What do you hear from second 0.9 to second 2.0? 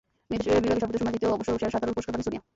সোনা জিতেও অবশ্য সেরা সাঁতারুর